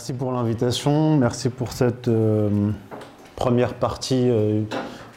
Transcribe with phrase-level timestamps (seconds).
[0.00, 2.70] Merci pour l'invitation, merci pour cette euh,
[3.36, 4.62] première partie euh,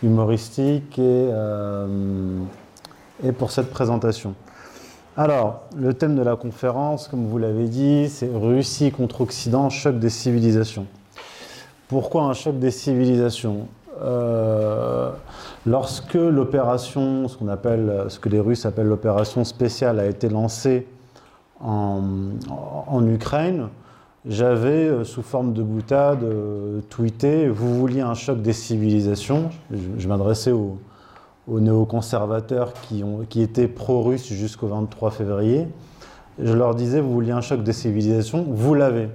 [0.03, 2.37] humoristique et, euh,
[3.23, 4.35] et, pour cette présentation.
[5.15, 9.99] Alors, le thème de la conférence, comme vous l'avez dit, c'est Russie contre Occident, choc
[9.99, 10.85] des civilisations.
[11.87, 13.67] Pourquoi un choc des civilisations?
[15.65, 20.87] Lorsque l'opération, ce qu'on appelle, ce que les Russes appellent l'opération spéciale, a été lancée
[21.61, 22.01] en,
[22.49, 23.69] en Ukraine,
[24.25, 29.49] j'avais, euh, sous forme de boutade, euh, tweeté Vous vouliez un choc des civilisations.
[29.71, 30.79] Je, m'adressais aux,
[31.47, 35.67] néoconservateurs qui, qui étaient pro-russes jusqu'au 23 février.
[36.39, 39.09] Je leur disais Vous vouliez un choc des civilisations Vous l'avez.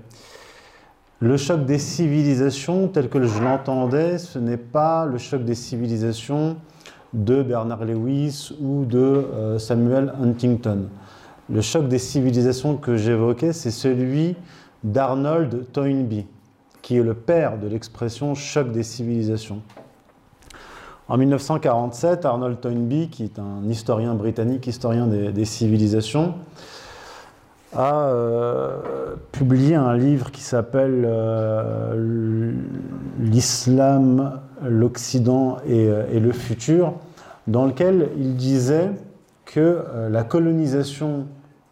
[1.20, 6.56] Le choc des civilisations, tel que je l'entendais, ce n'est pas le choc des civilisations
[7.12, 10.88] de Bernard Lewis ou de euh, Samuel Huntington.
[11.50, 14.36] Le choc des civilisations que j'évoquais, c'est celui
[14.84, 16.26] d'Arnold Toynbee,
[16.82, 19.62] qui est le père de l'expression choc des civilisations.
[21.08, 26.34] En 1947, Arnold Toynbee, qui est un historien britannique, historien des, civilisations,
[27.74, 32.52] a euh, publié un livre qui s'appelle euh,
[33.18, 36.92] L'islam, l'Occident euh, et, le futur,
[37.46, 38.90] dans lequel il disait
[39.46, 41.26] que la colonisation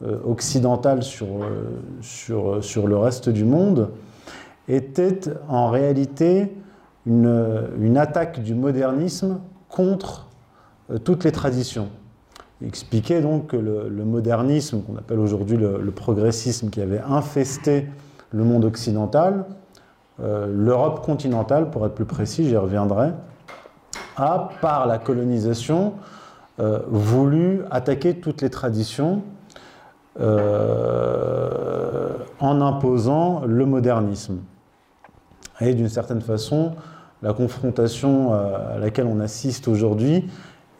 [0.05, 3.91] occidentale sur, euh, sur, euh, sur, le reste du monde
[4.69, 6.55] était en réalité
[7.07, 9.41] une, une attaque du modernisme
[9.71, 10.27] contre
[11.05, 11.89] toutes les traditions.
[12.61, 17.87] Il expliquait donc que le, modernisme, qu'on appelle aujourd'hui le, progressisme, qui avait infesté
[18.33, 19.45] le monde occidental,
[20.19, 23.11] l'Europe continentale, pour être plus précis, j'y reviendrai,
[24.17, 25.95] a, par la colonisation,
[26.59, 29.23] voulu attaquer toutes les traditions
[30.19, 32.09] euh,
[32.41, 34.39] en imposant le modernisme.
[35.61, 36.73] Et d'une certaine façon,
[37.23, 40.27] la confrontation euh, à laquelle on assiste aujourd'hui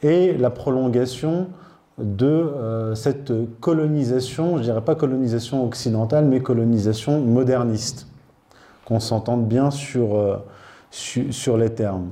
[0.03, 1.49] est la prolongation
[1.99, 8.07] de euh, cette colonisation, je dirais pas colonisation occidentale, mais colonisation moderniste,
[8.87, 10.41] qu'on s'entende bien sur,
[10.91, 12.09] sur les termes.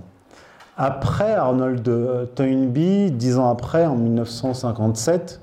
[0.76, 5.40] Après Arnold Toynbee, dix ans après, en 1957,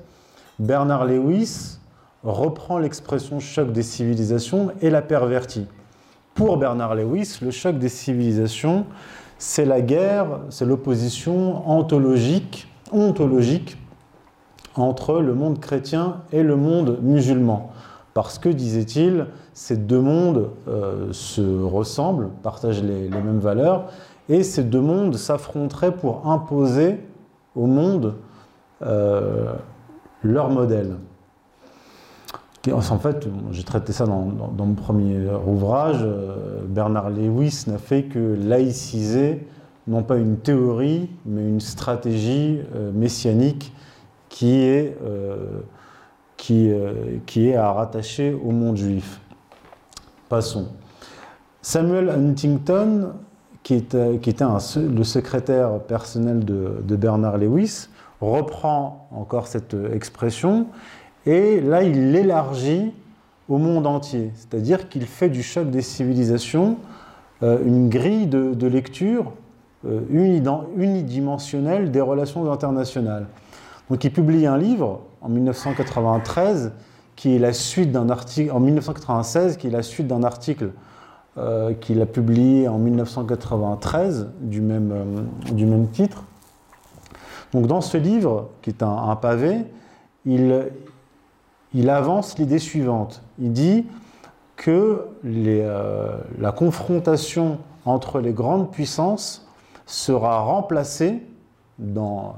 [0.58, 1.78] Bernard Lewis
[2.22, 5.66] reprend l'expression choc des civilisations et la pervertit.
[6.34, 8.86] Pour Bernard Lewis, le choc des civilisations,
[9.38, 12.68] c'est la guerre, c'est l'opposition ontologique,
[14.74, 17.70] entre le monde chrétien et le monde musulman.
[18.14, 23.86] Parce que, disait-il, ces deux mondes euh, se ressemblent, partagent les, mêmes valeurs,
[24.28, 27.00] et ces deux mondes s'affronteraient pour imposer
[27.56, 28.14] au monde
[28.82, 29.54] euh,
[30.22, 30.96] leur modèle.
[32.70, 34.20] En fait, j'ai traité ça dans,
[34.56, 35.98] mon premier ouvrage.
[36.02, 39.44] Euh, Bernard Lewis n'a fait que laïciser,
[39.88, 43.72] non pas une théorie, mais une stratégie euh, messianique
[44.28, 45.60] qui est, euh,
[46.36, 46.70] qui,
[47.26, 49.20] qui est à rattacher au monde juif.
[50.28, 50.68] Passons.
[51.62, 53.12] Samuel Huntington,
[53.64, 54.44] qui, était, qui était
[54.76, 57.88] le secrétaire personnel de, de Bernard Lewis,
[58.30, 60.66] reprend encore cette expression
[61.26, 62.92] et là il l'élargit
[63.48, 66.78] au monde entier, c'est-à-dire qu'il fait du choc des civilisations
[67.42, 69.32] euh, une grille de, lecture
[69.84, 70.00] euh,
[70.76, 73.26] unidimensionnelle des relations internationales.
[73.90, 76.72] Donc il publie un livre en 1993
[77.16, 80.70] qui est la suite d'un article en 1996 qui est la suite d'un article
[81.36, 86.24] euh, qu'il a publié en 1993 du même, du même titre
[87.52, 89.58] donc dans ce livre, qui est un, pavé,
[90.24, 93.22] il, avance l'idée suivante.
[93.38, 93.86] Il dit
[94.56, 99.46] que euh, la confrontation entre les grandes puissances
[99.84, 101.22] sera remplacée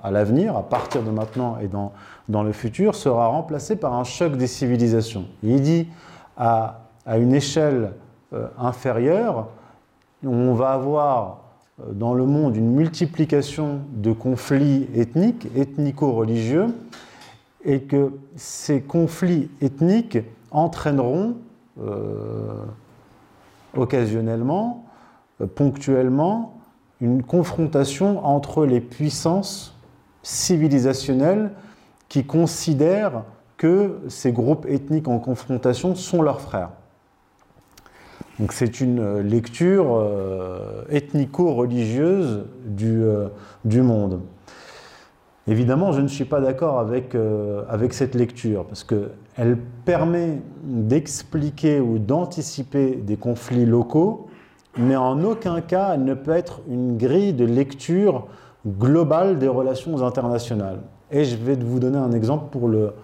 [0.02, 4.36] à l'avenir, à partir de maintenant et dans, le futur, sera remplacée par un choc
[4.36, 5.26] des civilisations.
[5.42, 5.88] il dit
[6.36, 7.92] à, une échelle
[8.32, 9.48] euh, inférieure,
[10.24, 11.43] on va avoir
[11.92, 16.66] dans le monde une multiplication de conflits ethniques, ethnico-religieux,
[17.64, 20.18] et que ces conflits ethniques
[20.50, 21.36] entraîneront
[21.80, 22.64] euh,
[23.76, 24.84] occasionnellement,
[25.40, 26.60] euh, ponctuellement,
[27.00, 29.74] une confrontation entre les puissances
[30.22, 31.50] civilisationnelles
[32.08, 33.24] qui considèrent
[33.56, 36.70] que ces groupes ethniques en confrontation sont leurs frères.
[38.38, 43.28] Donc c'est une euh, lecture euh, ethnico-religieuse du, euh,
[43.64, 44.20] du, monde.
[45.46, 47.12] Évidemment, je ne suis pas d'accord avec,
[47.92, 54.26] cette lecture, parce qu'elle permet d'expliquer ou d'anticiper des conflits locaux,
[54.78, 58.26] mais en aucun cas elle ne peut être une grille de lecture
[58.66, 60.80] globale des relations internationales.
[61.10, 62.94] Et je vais vous donner un exemple pour le,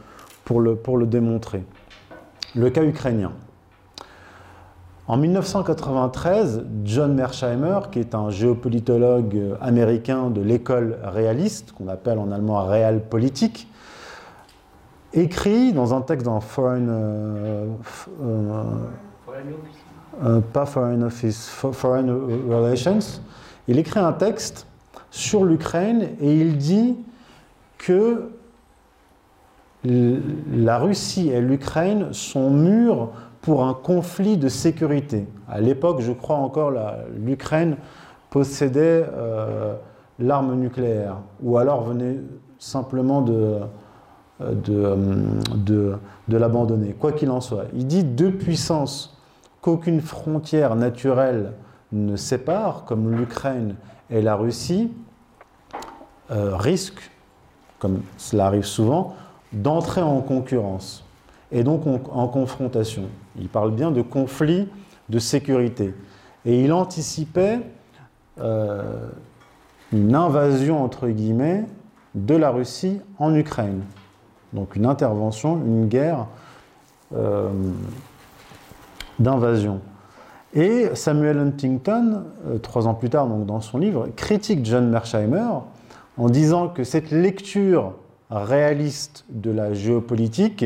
[0.46, 1.62] pour le, pour le démontrer.
[2.56, 3.32] Le cas ukrainien.
[5.10, 12.30] En 1993, John Mersheimer, qui est un géopolitologue américain de l'école réaliste, qu'on appelle en
[12.30, 13.66] allemand Realpolitik,
[15.12, 17.66] écrit dans un texte dans Foreign, euh,
[18.22, 18.62] euh,
[20.22, 22.08] euh, pas Foreign Office, Foreign
[22.48, 23.20] Relations,
[23.66, 24.68] il écrit un texte
[25.10, 26.96] sur l'Ukraine et il dit
[27.78, 28.30] que
[29.82, 33.10] la Russie et l'Ukraine sont mûrs
[33.40, 35.26] pour un conflit de sécurité.
[35.48, 36.72] À l'époque, je crois encore,
[37.16, 37.76] l'Ukraine
[38.28, 39.74] possédait euh,
[40.18, 42.18] l'arme nucléaire, ou alors venait
[42.58, 43.60] simplement de,
[44.40, 45.96] de,
[46.28, 46.92] de l'abandonner.
[46.92, 49.16] Quoi qu'il en soit, il dit deux puissances
[49.60, 51.52] qu'aucune frontière naturelle
[51.92, 53.74] ne sépare, comme l'Ukraine
[54.10, 54.92] et la Russie,
[56.30, 57.10] euh, risquent,
[57.78, 59.14] comme cela arrive souvent,
[59.52, 61.04] d'entrer en concurrence
[61.52, 63.04] et donc en, confrontation.
[63.38, 64.68] Il parle bien de conflit
[65.08, 65.94] de sécurité.
[66.44, 67.60] Et il anticipait
[68.40, 69.08] euh,
[69.92, 71.64] une invasion, entre guillemets,
[72.14, 73.82] de la Russie en Ukraine.
[74.52, 76.26] Donc une intervention, une guerre
[77.14, 77.48] euh,
[79.18, 79.80] d'invasion.
[80.54, 85.48] Et Samuel Huntington, euh, trois ans plus tard, donc dans son livre, critique John Mersheimer
[86.16, 87.94] en disant que cette lecture
[88.30, 90.64] réaliste de la géopolitique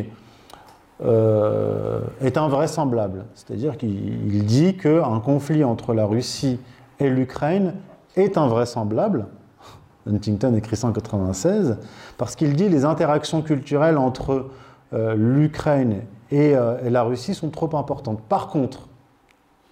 [1.05, 3.25] euh, est invraisemblable.
[3.35, 6.59] C'est-à-dire qu'il dit qu'un conflit entre la Russie
[6.99, 7.75] et l'Ukraine
[8.17, 9.27] est invraisemblable.
[10.07, 11.79] Huntington écrit ça en 1996,
[12.19, 14.51] parce qu'il dit que les interactions culturelles entre
[14.93, 18.21] euh, l'Ukraine et, et, la Russie sont trop importantes.
[18.23, 18.89] Par contre,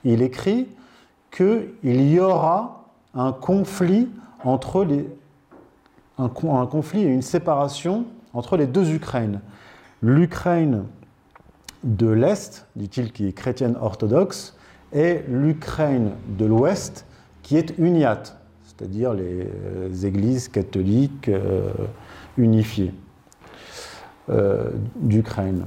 [0.04, 0.68] il écrit
[1.30, 2.84] qu'il y aura
[3.14, 4.08] un conflit
[4.44, 5.06] entre les,
[6.18, 9.40] un, conflit et une séparation entre les deux Ukraines.
[10.02, 10.84] L'Ukraine
[11.84, 14.56] de l'Est, dit-il, qui est chrétienne orthodoxe,
[14.92, 17.06] et l'Ukraine de l'Ouest,
[17.42, 21.72] qui est uniate, c'est-à-dire les euh, églises catholiques euh,
[22.36, 22.94] unifiées
[24.30, 25.66] euh, d'Ukraine.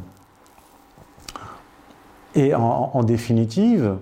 [2.33, 3.95] Et en, définitive,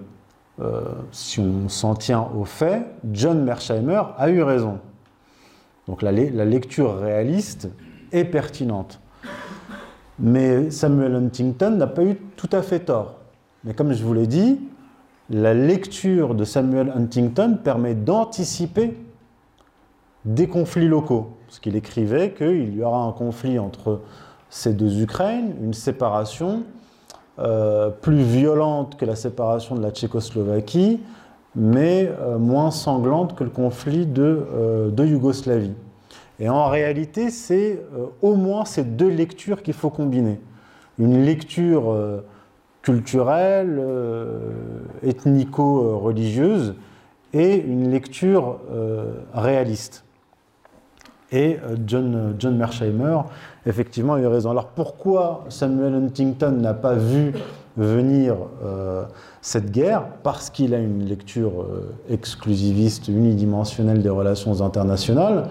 [1.11, 4.79] si on s'en tient aux faits, John Mersheimer a eu raison.
[5.87, 7.69] Donc la, lecture réaliste
[8.11, 8.99] est pertinente.
[10.19, 13.15] Mais Samuel Huntington n'a pas eu tout à fait tort.
[13.63, 14.59] Mais comme je vous l'ai dit,
[15.29, 18.97] la lecture de Samuel Huntington permet d'anticiper
[20.25, 21.29] des conflits locaux.
[21.47, 24.01] Parce qu'il écrivait qu'il y aura un conflit entre
[24.49, 26.63] ces deux Ukraines, une séparation,
[27.39, 30.99] euh, plus violente que la séparation de la Tchécoslovaquie,
[31.55, 35.73] mais euh, moins sanglante que le conflit de, euh, de Yougoslavie.
[36.43, 37.79] Et en réalité, c'est
[38.21, 40.41] au moins ces deux lectures qu'il faut combiner.
[40.99, 41.95] Une lecture
[42.81, 43.81] culturelle,
[45.03, 46.75] ethnico-religieuse,
[47.31, 48.59] et une lecture
[49.33, 50.03] réaliste.
[51.31, 53.21] Et John, John Mersheimer
[53.65, 54.51] effectivement, a raison.
[54.51, 57.33] Alors pourquoi Samuel Huntington n'a pas vu
[57.77, 59.03] venir euh,
[59.41, 60.05] cette guerre?
[60.23, 65.47] Parce qu'il a une lecture euh, exclusiviste, unidimensionnelle des relations internationales,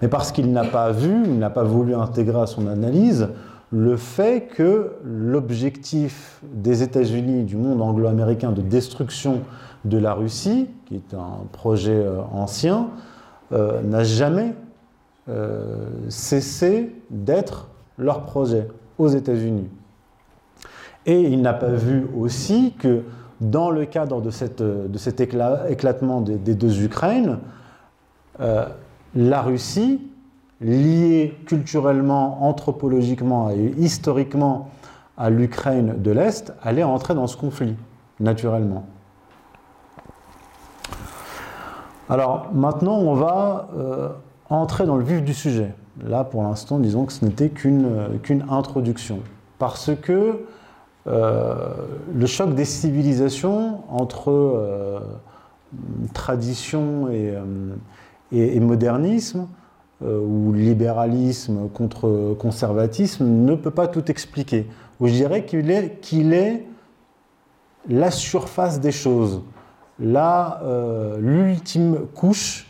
[0.00, 3.28] mais parce qu'il n'a pas vu, il n'a pas voulu intégrer à son analyse
[3.70, 9.42] le fait que l'objectif des États-Unis, du monde anglo-américain de destruction
[9.84, 12.88] de la Russie, qui est un projet euh, ancien,
[13.50, 14.54] n'a jamais
[15.30, 19.68] euh, cesser d'être leur projet aux États-Unis.
[21.04, 23.02] Et il n'a pas vu aussi que
[23.42, 27.40] dans le cadre de, cet éclatement des, deux Ukraines,
[28.40, 28.64] euh,
[29.14, 30.00] la Russie,
[30.60, 34.70] liée culturellement, anthropologiquement et historiquement
[35.16, 37.76] à l'Ukraine de l'Est, allait entrer dans ce conflit,
[38.20, 38.84] naturellement.
[42.08, 44.08] Alors maintenant, on va euh,
[44.48, 45.74] entrer dans le vif du sujet.
[46.06, 49.20] Là, pour l'instant, disons que ce n'était qu'une euh, introduction.
[49.58, 50.44] Parce que
[51.06, 51.68] euh,
[52.14, 55.02] le choc des civilisations entre
[56.14, 57.34] tradition et,
[58.32, 59.48] et, modernisme,
[60.00, 64.66] ou libéralisme contre conservatisme, ne peut pas tout expliquer.
[65.00, 66.64] Ou je dirais qu'il est,
[67.88, 69.42] la surface des choses,
[69.98, 72.68] l'ultime couche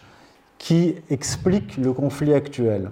[0.59, 2.91] qui explique le conflit actuel.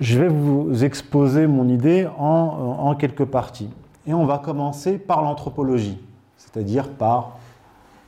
[0.00, 3.70] je vais vous exposer mon idée en, quelques parties.
[4.06, 5.98] Et on va commencer par l'anthropologie,
[6.36, 7.38] c'est-à-dire par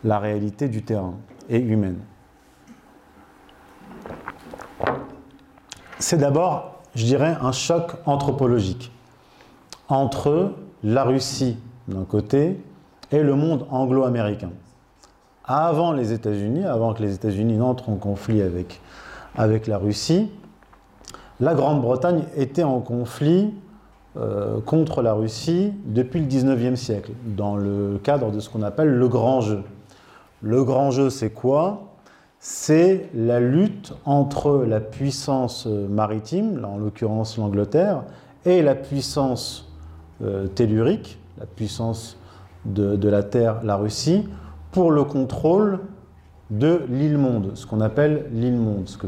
[0.05, 1.15] la réalité du terrain
[1.49, 1.99] et humaine.
[6.01, 8.93] C'est d'abord, je dirais, un choc anthropologique
[9.89, 10.53] entre
[10.85, 11.57] la Russie
[11.89, 12.61] d'un côté
[13.11, 14.51] et le monde anglo-américain.
[15.45, 18.81] Avant les États-Unis, avant que les États-Unis n'entrent en conflit avec,
[19.67, 20.31] la Russie,
[21.41, 23.55] la Grande-Bretagne était en conflit
[24.17, 28.91] euh, contre la Russie depuis le 19e siècle, dans le cadre de ce qu'on appelle
[28.91, 29.63] le grand jeu.
[30.43, 31.88] Le grand jeu, c'est quoi?
[32.41, 38.05] C'est la lutte entre la puissance maritime, là en l'occurrence l'Angleterre,
[38.45, 39.69] et la puissance
[40.23, 42.17] euh, tellurique, la puissance
[42.65, 44.29] de, la Terre, la Russie,
[44.73, 45.81] pour le contrôle
[46.51, 49.07] de l'île monde, ce qu'on appelle l'île monde, ce que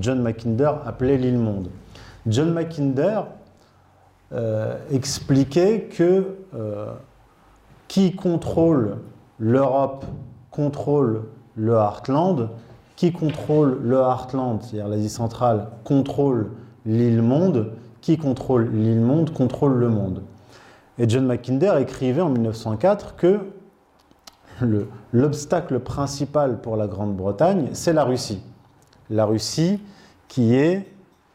[0.00, 1.68] John Mackinder appelait l'île monde.
[2.26, 3.22] John Mackinder
[4.32, 6.92] euh, expliquait que euh,
[7.88, 8.98] qui contrôle
[9.38, 10.04] l'Europe
[10.50, 11.22] contrôle
[11.58, 12.50] le Heartland,
[12.96, 16.50] qui contrôle le Heartland, c'est-à-dire l'Asie centrale, contrôle
[16.86, 20.22] l'île monde, qui contrôle l'île monde contrôle le monde.
[20.98, 23.40] Et John Mackinder écrivait en 1904 que
[25.12, 28.42] l'obstacle principal pour la Grande-Bretagne, c'est la Russie.
[29.10, 29.80] La Russie
[30.26, 30.86] qui est,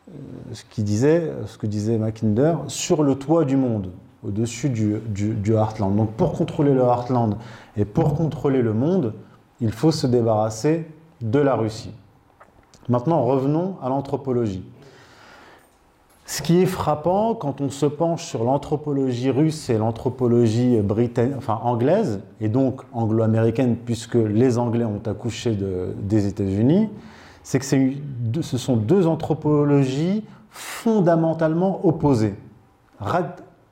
[0.09, 3.91] euh, ce, disait, ce que disait Mackinder, sur le toit du monde,
[4.25, 5.95] au-dessus du, du, Heartland.
[5.95, 7.37] Donc pour contrôler le Heartland
[7.77, 9.13] et pour contrôler le monde,
[9.63, 10.85] il faut se débarrasser
[11.21, 11.93] de la Russie.
[12.89, 14.65] Maintenant, revenons à l'anthropologie.
[16.25, 20.77] Ce qui est frappant quand on se penche sur l'anthropologie russe et l'anthropologie
[21.47, 25.57] anglaise, et donc anglo-américaine, puisque les Anglais ont accouché
[25.97, 26.89] des États-Unis,
[27.41, 27.65] c'est que
[28.41, 32.35] ce sont deux anthropologies fondamentalement opposées.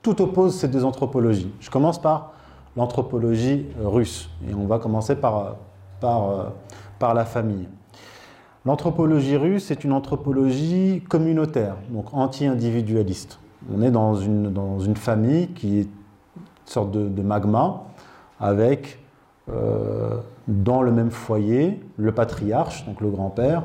[0.01, 1.51] Tout oppose ces deux anthropologies.
[1.59, 2.31] Je commence par
[2.77, 5.57] l'anthropologie russe, et on va commencer par,
[6.01, 6.51] par,
[6.99, 7.67] par la famille.
[8.63, 13.39] L'anthropologie russe est une anthropologie communautaire, donc anti-individualiste.
[13.73, 15.89] On est dans une, dans une famille qui est une
[16.65, 17.83] sorte de, magma,
[18.39, 18.99] avec
[19.49, 20.17] euh,
[20.47, 23.63] dans le même foyer le patriarche, donc le grand-père,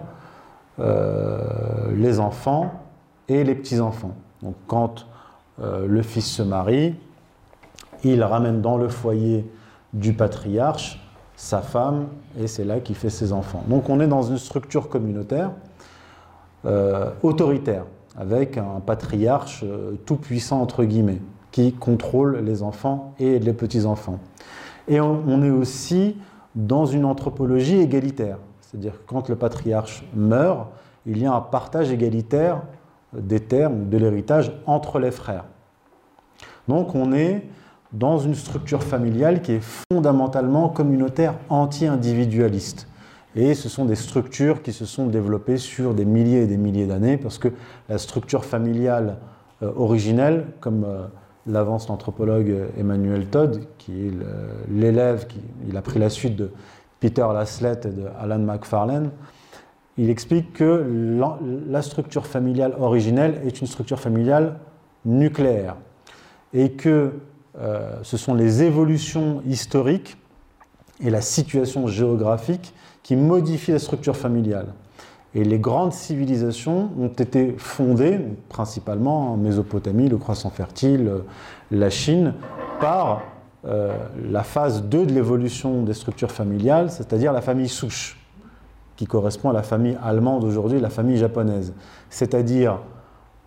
[0.78, 2.72] euh, les enfants
[3.28, 4.14] et les petits-enfants.
[4.42, 5.06] Donc quand
[5.60, 6.94] euh, le fils se marie,
[8.02, 9.50] il ramène dans le foyer
[9.92, 11.05] du patriarche
[11.36, 12.06] sa femme,
[12.38, 13.62] et c'est là qu'il fait ses enfants.
[13.68, 15.52] Donc on est dans une structure communautaire
[16.64, 17.84] euh, autoritaire,
[18.16, 21.20] avec un patriarche euh, tout puissant, entre guillemets,
[21.52, 24.18] qui contrôle les enfants et les petits-enfants.
[24.88, 26.16] Et on, est aussi
[26.54, 30.68] dans une anthropologie égalitaire, c'est-à-dire que quand le patriarche meurt,
[31.04, 32.62] il y a un partage égalitaire
[33.12, 35.44] des terres de l'héritage entre les frères.
[36.68, 37.46] Donc on est
[37.98, 42.88] dans une structure familiale qui est fondamentalement communautaire anti-individualiste.
[43.34, 46.86] Et ce sont des structures qui se sont développées sur des milliers et des milliers
[46.86, 47.48] d'années, parce que
[47.88, 49.18] la structure familiale
[49.62, 51.06] euh, originelle, comme euh,
[51.46, 54.12] l'avance l'anthropologue Emmanuel Todd, qui est
[54.70, 55.26] l'élève,
[55.68, 56.50] il a pris la suite de
[57.00, 59.10] Peter Laslett et de Alan McFarlane,
[59.98, 60.84] il explique que
[61.68, 64.58] la structure familiale originelle est une structure familiale
[65.04, 65.76] nucléaire
[66.52, 67.12] et que
[67.58, 70.16] euh, ce sont les évolutions historiques
[71.00, 74.74] et la situation géographique qui modifient la structure familiale.
[75.34, 81.10] Et les grandes civilisations ont été fondées, principalement en Mésopotamie, le croissant fertile,
[81.70, 82.34] la Chine,
[82.80, 83.22] par
[83.66, 83.96] euh,
[84.30, 88.18] la phase 2 de l'évolution des structures familiales, c'est-à-dire la famille souche,
[88.96, 91.74] qui correspond à la famille allemande aujourd'hui, la famille japonaise.
[92.08, 92.78] C'est-à-dire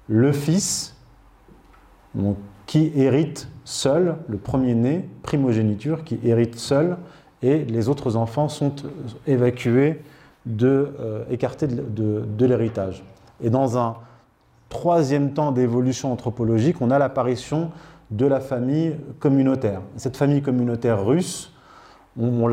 [0.08, 0.96] le fils,
[2.70, 6.98] qui hérite seul, le premier-né, primogéniture, qui hérite seul,
[7.42, 8.76] et les autres enfants sont
[9.26, 10.04] évacués,
[10.62, 13.04] euh, écartés de, l'héritage.
[13.42, 13.96] Et dans un
[14.70, 17.72] troisième temps d'évolution anthropologique, on a l'apparition
[18.12, 19.82] de la famille communautaire.
[19.96, 21.52] Cette famille communautaire russe,
[22.20, 22.46] on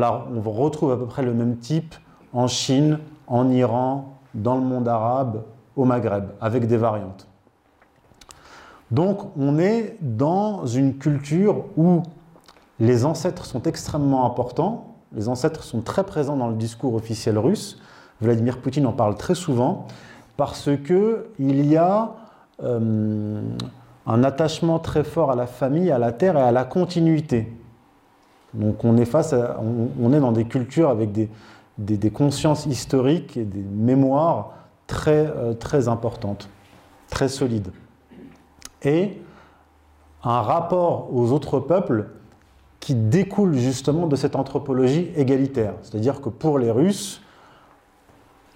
[0.47, 1.93] retrouve à peu près le même type
[2.33, 2.97] en Chine,
[3.27, 5.43] en Iran, dans le monde arabe,
[5.75, 7.27] au Maghreb, avec des variantes.
[8.91, 12.03] Donc on est dans une culture où
[12.79, 17.81] les ancêtres sont extrêmement importants, les ancêtres sont très présents dans le discours officiel russe,
[18.21, 19.87] Vladimir Poutine en parle très souvent,
[20.37, 22.15] parce qu'il y a
[22.63, 23.41] euh,
[24.05, 27.51] un attachement très fort à la famille, à la terre et à la continuité.
[28.53, 29.35] Donc on est, face
[30.01, 34.53] on, est dans des cultures avec des, consciences historiques et des mémoires
[34.87, 36.49] très, euh, importantes.
[37.09, 37.67] très solide.
[38.83, 39.21] Et
[40.23, 42.09] un rapport aux autres peuples
[42.79, 45.73] qui découle justement de cette anthropologie égalitaire.
[45.81, 47.21] C'est-à-dire que pour les Russes,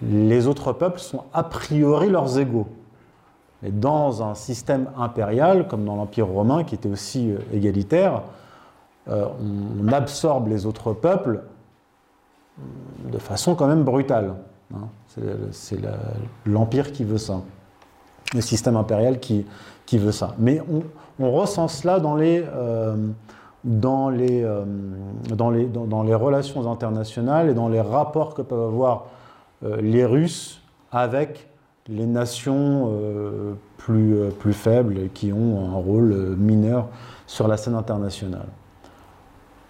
[0.01, 2.67] les autres peuples sont a priori leurs égaux.
[3.61, 8.23] Mais dans un système impérial, comme dans l'Empire romain, qui était aussi euh, égalitaire,
[9.07, 9.25] euh,
[9.83, 11.43] on absorbe les autres peuples
[13.11, 14.35] de façon quand même brutale.
[14.73, 14.87] Hein.
[15.51, 15.79] C'est
[16.45, 17.41] l'Empire qui veut ça,
[18.33, 19.45] le système impérial qui,
[19.85, 20.35] qui veut ça.
[20.37, 20.61] Mais
[21.19, 22.95] on, ressent cela dans les, euh,
[23.63, 24.43] dans, les,
[25.35, 29.05] dans, les, dans, les, relations internationales et dans les rapports que peuvent avoir
[29.61, 30.61] les Russes
[30.91, 31.51] avec
[31.87, 36.87] les nations euh, plus, euh, plus faibles qui ont un rôle euh, mineur
[37.27, 38.47] sur la scène internationale.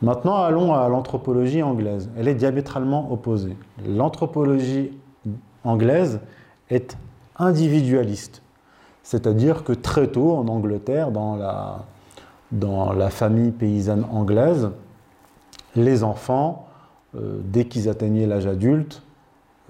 [0.01, 2.09] Maintenant, allons à l'anthropologie anglaise.
[2.17, 3.55] Elle est diamétralement opposée.
[3.87, 4.91] L'anthropologie
[5.63, 6.19] anglaise
[6.69, 6.97] est
[7.37, 8.41] individualiste.
[9.03, 14.69] C'est-à-dire que très tôt, en Angleterre, dans la, famille paysanne anglaise,
[15.75, 16.67] les enfants,
[17.13, 19.01] dès qu'ils atteignaient l'âge adulte,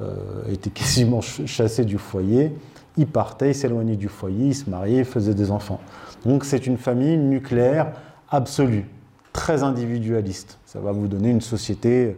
[0.02, 2.54] euh, était quasiment chassé du foyer.
[2.98, 5.80] Il partait, il s'éloignait du foyer, il se mariait, il faisait des enfants.
[6.26, 7.94] Donc c'est une famille nucléaire
[8.30, 8.90] absolue,
[9.32, 10.58] très individualiste.
[10.66, 12.18] Ça va vous donner une société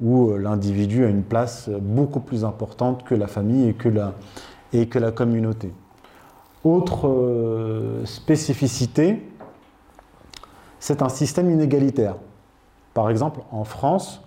[0.00, 3.88] où euh, l'individu a une place beaucoup plus importante que la famille et que
[4.72, 5.72] et que la communauté.
[6.64, 9.22] Autre euh, spécificité,
[10.80, 12.16] c'est un système inégalitaire.
[12.94, 14.22] Par exemple, en France,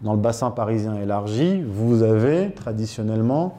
[0.00, 3.58] dans le bassin parisien élargi, vous avez traditionnellement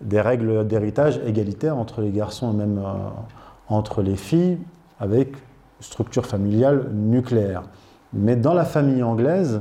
[0.00, 3.08] des règles d'héritage égalitaires entre les garçons et même euh,
[3.68, 4.58] entre les filles,
[4.98, 5.34] avec
[5.80, 7.64] structure familiale nucléaire.
[8.14, 9.60] Mais dans la famille anglaise,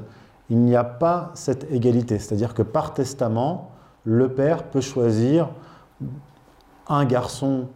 [0.50, 2.20] il n'y a pas cette égalité.
[2.20, 3.72] C'est-à-dire que par testament,
[4.04, 5.50] le père peut choisir
[6.88, 7.68] un garçon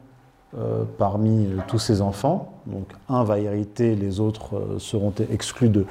[0.98, 2.56] parmi tous ses enfants.
[2.68, 5.86] Donc un va hériter, les autres euh, seront exclus de,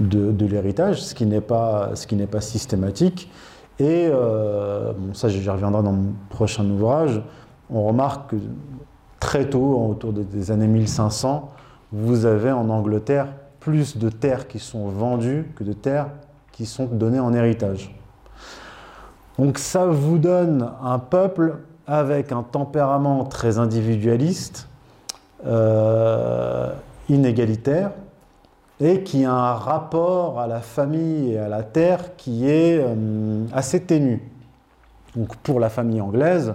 [0.00, 1.92] de, l'héritage, ce qui n'est pas,
[2.30, 3.30] pas, systématique.
[3.78, 7.22] Et euh, ça, j'y reviendrai dans mon prochain ouvrage.
[7.70, 8.36] On remarque que
[9.20, 11.50] très tôt, autour des années 1500,
[11.92, 13.28] vous avez en Angleterre
[13.60, 16.08] plus de terres qui sont vendues que de terres
[16.52, 17.94] qui sont données en héritage.
[19.38, 24.68] Donc ça vous donne un peuple avec un tempérament très individualiste,
[25.46, 26.72] euh,
[27.08, 27.90] inégalitaire,
[28.80, 33.44] et qui a un rapport à la famille et à la terre qui est euh,
[33.52, 34.22] assez ténu.
[35.14, 36.54] Donc pour la famille anglaise,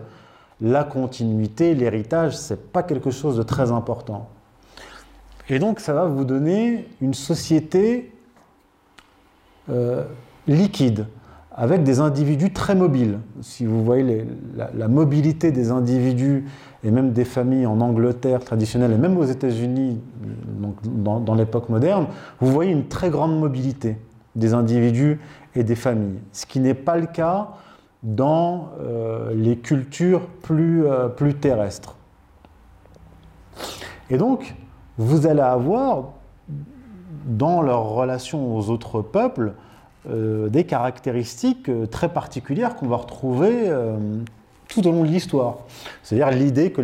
[0.61, 4.27] la continuité, l'héritage, ce n'est pas quelque chose de très important.
[5.47, 8.13] Et donc ça va vous donner une société
[9.69, 10.03] euh,
[10.47, 11.07] liquide,
[11.55, 13.19] avec des individus très mobiles.
[13.41, 16.45] Si vous voyez la, mobilité des individus
[16.83, 19.99] et même des familles en Angleterre traditionnelle et même aux États-Unis
[20.83, 22.07] dans, l'époque moderne,
[22.39, 23.97] vous voyez une très grande mobilité
[24.35, 25.19] des individus
[25.55, 26.19] et des familles.
[26.31, 27.49] Ce qui n'est pas le cas
[28.03, 31.95] dans euh, les cultures plus, euh, plus terrestres.
[34.09, 34.55] Et donc,
[34.97, 36.13] vous allez avoir
[37.25, 39.53] dans leur relation aux autres peuples
[40.07, 43.97] des caractéristiques euh, très particulières qu'on va retrouver euh,
[44.69, 45.57] tout au long de l'histoire.
[46.03, 46.81] C'est-à-dire l'idée que,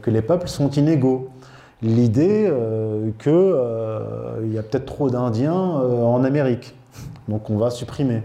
[0.00, 1.28] que, les peuples sont inégaux,
[1.82, 2.48] l'idée
[3.18, 6.72] qu'il y a peut-être trop d'Indiens en Amérique,
[7.26, 8.22] donc on va supprimer.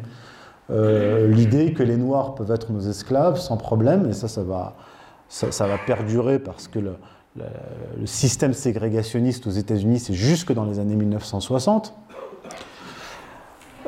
[0.69, 4.75] l'idée que les Noirs peuvent être nos esclaves sans problème, et ça, ça va,
[5.30, 6.93] ça, va perdurer parce que le,
[7.38, 11.95] le système ségrégationniste aux États-Unis, c'est jusque dans les années 1960.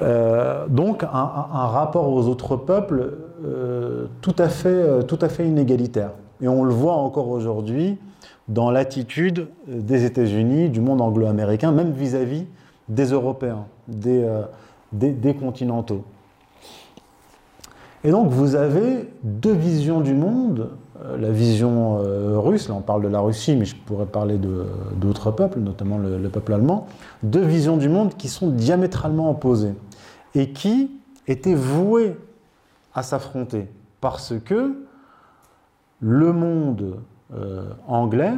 [0.01, 3.13] Euh, donc un, rapport aux autres peuples
[3.45, 6.11] euh, tout, à fait, euh, tout à fait inégalitaire.
[6.41, 7.97] Et on le voit encore aujourd'hui
[8.47, 12.45] dans l'attitude des États-Unis, du monde anglo-américain, même vis-à-vis
[12.89, 14.25] des Européens, des,
[14.93, 16.03] des, continentaux.
[18.05, 20.69] Et donc vous avez deux visions du monde,
[21.19, 21.97] la vision
[22.39, 24.39] russe, là on parle de la Russie, mais je pourrais parler
[24.95, 26.87] d'autres peuples, notamment le, peuple allemand,
[27.23, 29.73] deux visions du monde qui sont diamétralement opposées
[30.37, 30.91] et qui
[31.27, 32.15] était voué
[32.93, 33.67] à s'affronter
[33.99, 34.83] parce que
[35.99, 36.99] le monde
[37.33, 38.33] euh, anglais,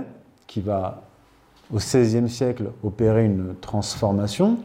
[0.48, 1.02] qui va
[1.72, 4.58] au XVIe siècle opérer une transformation,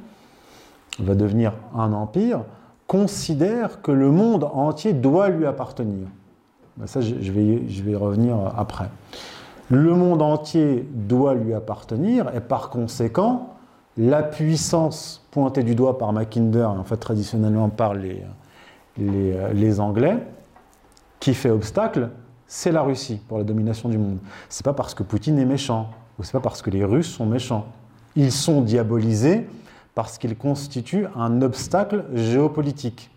[1.00, 2.44] va devenir un empire,
[2.86, 6.06] considère que le monde entier doit lui appartenir.
[6.76, 8.88] Ben, ça, je vais, je vais y revenir après.
[9.70, 13.53] Le monde entier doit lui appartenir et par conséquent,
[13.96, 18.22] la puissance pointée du doigt par Mackinder, en fait traditionnellement par les,
[18.96, 20.18] les, Anglais,
[21.20, 22.10] qui fait obstacle
[22.46, 24.18] c'est la Russie pour la domination du monde.
[24.48, 27.26] C'est pas parce que Poutine est méchant, ou c'est pas parce que les Russes sont
[27.26, 27.66] méchants.
[28.16, 29.46] Ils sont diabolisés
[29.94, 33.10] parce qu'ils constituent un obstacle géopolitique.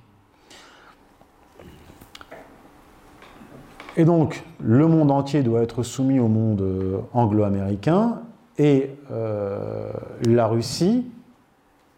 [3.96, 8.22] Et donc, le monde entier doit être soumis au monde euh, anglo-américain,
[8.58, 9.92] et euh,
[10.26, 11.06] la Russie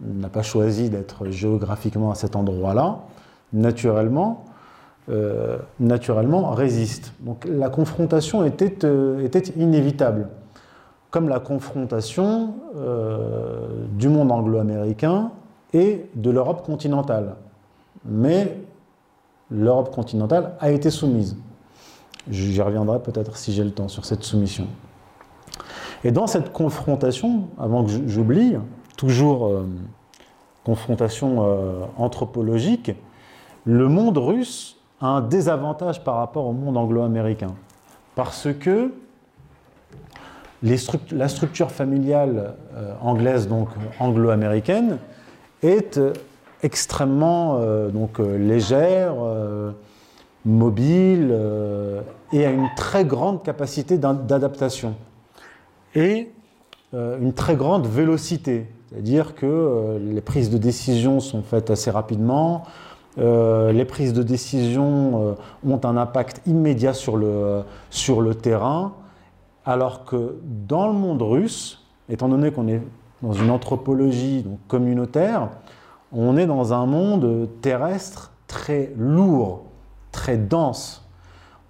[0.01, 2.99] n'a pas choisi d'être géographiquement à cet endroit-là,
[3.53, 4.45] naturellement,
[5.09, 7.13] euh, naturellement résiste.
[7.21, 8.77] Donc la confrontation était,
[9.23, 10.29] était inévitable,
[11.11, 12.53] comme la confrontation
[13.93, 15.31] du monde anglo-américain
[15.73, 17.35] et de l'Europe continentale.
[18.05, 18.59] Mais
[19.51, 21.35] l'Europe continentale a été soumise.
[22.29, 24.67] J'y reviendrai peut-être si j'ai le temps sur cette soumission.
[26.03, 28.55] Et dans cette confrontation, avant que j'oublie,
[28.95, 29.65] toujours euh,
[30.63, 32.91] confrontation euh, anthropologique,
[33.65, 37.53] le monde russe a un désavantage par rapport au monde anglo-américain.
[38.15, 38.93] Parce que
[40.61, 44.97] la structure familiale euh, anglaise, donc anglo-américaine,
[45.63, 45.99] est
[46.63, 47.59] extrêmement
[47.89, 49.15] donc, légère
[50.45, 51.37] mobile
[52.31, 54.95] et a une très grande capacité d'adaptation
[55.95, 56.31] et
[56.93, 61.91] euh, une très grande vélocité, c'est-à-dire que euh, les prises de décision sont faites assez
[61.91, 62.63] rapidement,
[63.17, 65.35] les prises de décision
[65.67, 68.93] ont un impact immédiat sur le, sur le terrain,
[69.65, 72.81] alors que dans le monde russe, étant donné qu'on est
[73.21, 75.49] dans une anthropologie donc, communautaire,
[76.11, 79.65] on est dans un monde terrestre très lourd,
[80.11, 81.07] très dense.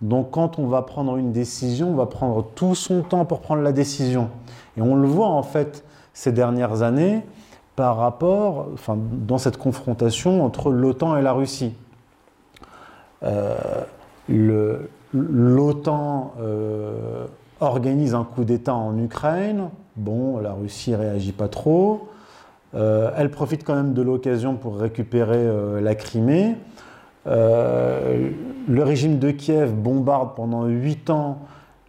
[0.01, 3.61] Donc quand on va prendre une décision, on va prendre tout son temps pour prendre
[3.61, 4.29] la décision.
[4.77, 5.83] Et on le voit en fait
[6.13, 7.21] ces dernières années
[7.75, 11.73] par rapport, dans cette confrontation entre l'OTAN et la Russie.
[13.23, 13.55] Euh,
[15.13, 17.25] L'OTAN euh,
[17.61, 19.69] organise un coup d'État en Ukraine.
[19.95, 22.09] Bon, la Russie réagit pas trop.
[22.75, 25.47] Euh, elle profite quand même de l'occasion pour récupérer
[25.81, 26.57] la Crimée.
[27.27, 28.31] Euh,
[28.67, 31.39] le régime de Kiev bombarde pendant 8 ans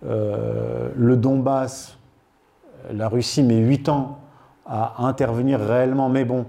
[0.06, 1.96] euh, le Donbass.
[2.92, 4.18] La Russie met 8 ans
[4.66, 6.46] à intervenir réellement, mais bon,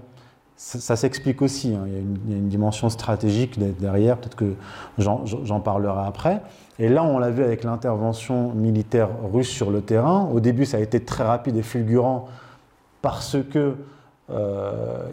[0.56, 1.74] ça, s'explique aussi.
[1.74, 1.84] Hein.
[1.86, 1.92] Il,
[2.32, 4.54] y a une, dimension stratégique derrière, peut-être que
[4.98, 6.40] j'en parlerai après.
[6.78, 10.28] Et là, on l'a vu avec l'intervention militaire russe sur le terrain.
[10.32, 12.28] Au début, ça a été très rapide et fulgurant
[13.02, 13.74] parce que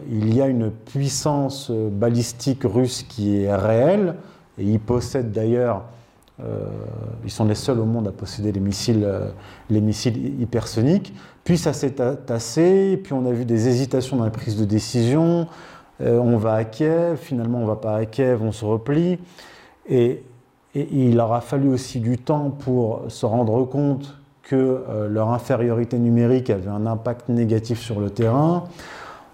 [0.10, 4.16] il y a une puissance balistique russe qui est réelle,
[4.60, 5.84] et ils possèdent d'ailleurs,
[6.44, 6.66] euh,
[7.24, 9.30] ils sont les seuls au monde à posséder les missiles, euh,
[10.40, 11.14] hypersoniques.
[11.44, 15.48] Puis ça s'est tassé, puis on a vu des hésitations dans la prise de décision.
[16.00, 19.18] on va à Kiev, finalement on ne va pas à Kiev, on se replie.
[19.88, 20.24] Et,
[20.76, 26.50] et, il aura fallu aussi du temps pour se rendre compte que leur infériorité numérique
[26.50, 28.66] avait un impact négatif sur le terrain.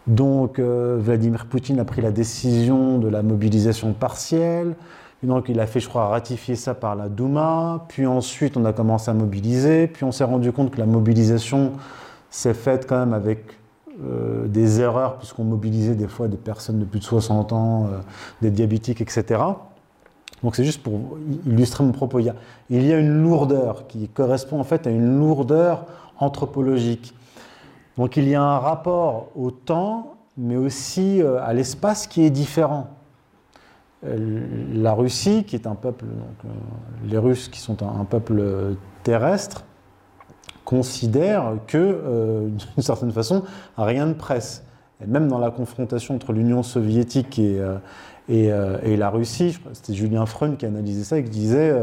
[0.08, 4.76] Donc euh, Vladimir Poutine a pris la décision de la mobilisation partielle.
[5.24, 7.86] Donc il a fait, je crois, ratifier ça par la Douma.
[7.88, 9.88] Puis ensuite, on a commencé à mobiliser.
[9.88, 11.74] Puis on s'est rendu compte que la mobilisation
[12.30, 13.58] s'est faite quand même avec
[14.04, 18.00] euh, des erreurs, puisqu'on mobilisait des fois des personnes de plus de 60 ans, euh,
[18.42, 19.42] des diabétiques, etc.
[20.44, 22.20] Donc c'est juste pour illustrer mon propos.
[22.20, 25.86] Il y a une lourdeur qui correspond en fait à une lourdeur
[26.20, 27.16] anthropologique.
[27.98, 32.30] Donc il y a un rapport au temps, mais aussi euh, à l'espace qui est
[32.30, 32.88] différent.
[34.06, 34.42] Euh,
[34.74, 36.50] la Russie, qui est un peuple, euh,
[37.06, 39.64] les Russes qui sont un, peuple terrestre,
[40.66, 43.44] considèrent que, d'une certaine façon,
[43.78, 44.64] rien ne presse.
[45.02, 47.60] Et même dans la confrontation entre l'Union soviétique et,
[48.30, 51.74] la Russie, c'était Julien Freund qui analysait ça et qui disait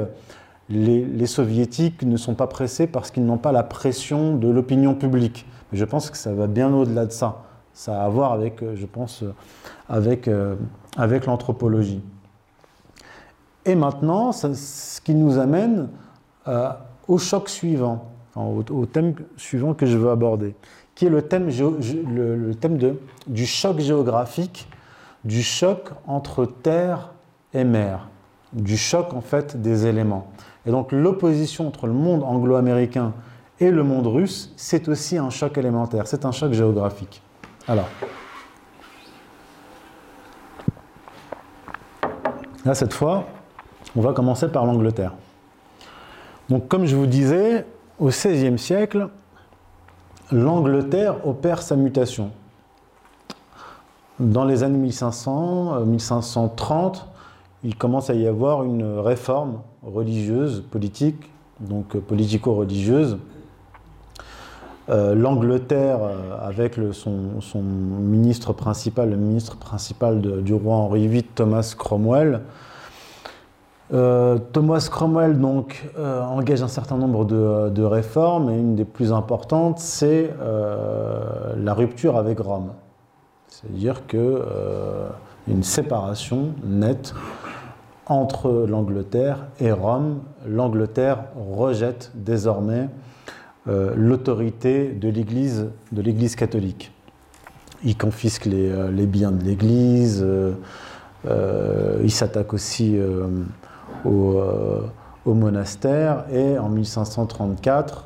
[0.70, 5.46] les soviétiques ne sont pas pressés parce qu'ils n'ont pas la pression de l'opinion publique
[5.72, 7.42] je pense que ça va bien au-delà de ça.
[7.74, 9.34] Ça a à voir avec, euh, je pense, euh,
[9.88, 10.56] avec, euh,
[10.96, 12.02] avec l'anthropologie.
[13.64, 15.88] Et maintenant, ce qui nous amène
[17.06, 20.56] au choc suivant, au, thème suivant que je veux aborder,
[20.96, 24.68] qui est le thème, le, thème de, du choc géographique,
[25.24, 27.12] du choc entre terre
[27.54, 28.08] et mer,
[28.52, 30.26] du choc en fait des éléments.
[30.66, 33.12] Et donc l'opposition entre le monde anglo-américain
[33.62, 37.22] et le monde russe, c'est aussi un choc élémentaire, c'est un choc géographique.
[37.68, 37.86] Alors,
[42.64, 43.24] là cette fois,
[43.94, 45.12] on va commencer par l'Angleterre.
[46.48, 47.64] Donc comme je vous disais,
[48.00, 49.08] au XVIe siècle,
[50.32, 52.32] l'Angleterre opère sa mutation.
[54.18, 57.00] Dans les années 1500, 1530, euh,
[57.62, 63.18] il commence à y avoir une réforme religieuse, politique, donc politico-religieuse.
[64.88, 66.00] L'Angleterre,
[66.42, 72.42] avec son, ministre principal, le ministre principal du roi Henri VIII, Thomas Cromwell,
[73.92, 79.12] euh, Thomas Cromwell donc, euh, engage un certain nombre de, réformes et une des plus
[79.12, 82.70] importantes, c'est euh, la rupture avec Rome.
[83.48, 84.42] C'est-à-dire que
[85.46, 87.14] une séparation nette
[88.06, 90.20] entre l'Angleterre et Rome.
[90.46, 92.88] L'Angleterre rejette désormais
[93.66, 96.92] l'autorité de l'Église, de l'Église catholique.
[97.84, 100.26] Il confisque les, les biens de l'Église.
[101.24, 102.98] il s'attaque aussi
[104.06, 104.40] euh,
[105.24, 108.04] au, monastère et en 1534,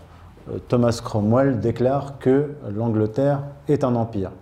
[0.51, 4.33] euh, Thomas Cromwell déclare que l'Angleterre est un empire.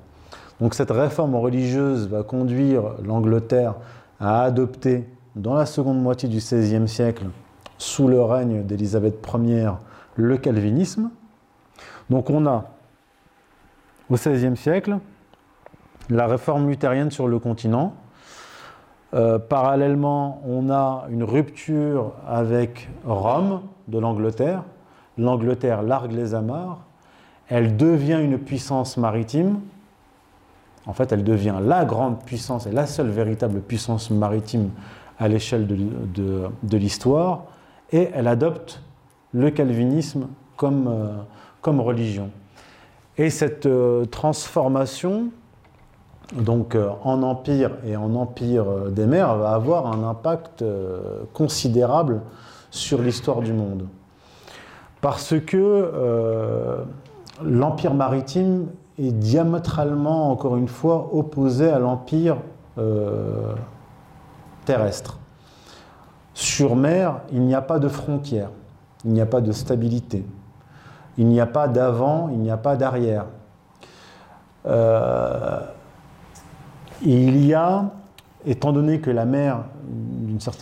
[0.61, 3.75] Donc cette réforme religieuse va conduire l'Angleterre
[4.19, 7.27] à adopter dans la seconde moitié du XVIe siècle,
[7.79, 9.71] sous le règne d'Élisabeth Ier,
[10.17, 11.11] le calvinisme.
[12.11, 12.71] Donc on a
[14.11, 14.99] au XVIe siècle
[16.11, 17.95] la réforme luthérienne sur le continent,
[19.15, 24.65] euh, parallèlement, on a une rupture avec Rome de l'Angleterre.
[25.17, 26.81] L'Angleterre largue les amarres.
[27.49, 29.61] Elle devient une puissance maritime.
[30.87, 34.71] En fait, elle devient la grande puissance et la seule véritable puissance maritime
[35.19, 37.45] à l'échelle de, l'histoire.
[37.93, 38.83] Et elle adopte
[39.35, 42.31] le calvinisme comme, euh, religion.
[43.19, 45.31] Et cette euh, transformation
[46.35, 50.65] donc euh, en empire et en empire des mers va avoir un impact
[51.33, 52.23] considérable
[52.71, 53.87] sur l'histoire du monde.
[55.01, 55.91] Parce que
[57.45, 58.69] l'empire maritime
[58.99, 62.39] est diamétralement, encore une fois, opposé à l'empire
[64.65, 65.19] terrestre.
[66.33, 68.51] Sur mer, il n'y a pas de frontières,
[69.05, 70.25] il n'y a pas de stabilité,
[71.19, 73.27] il n'y a pas d'avant, il n'y a pas d'arrière
[77.05, 77.91] il y a,
[78.47, 79.65] étant donné que la mer,